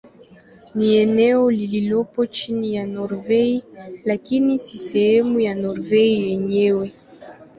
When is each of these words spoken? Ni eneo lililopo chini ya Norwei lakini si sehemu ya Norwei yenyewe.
Ni 0.75 0.95
eneo 0.97 1.51
lililopo 1.51 2.25
chini 2.25 2.75
ya 2.75 2.87
Norwei 2.87 3.63
lakini 4.05 4.59
si 4.59 4.77
sehemu 4.77 5.39
ya 5.39 5.55
Norwei 5.55 6.29
yenyewe. 6.29 6.91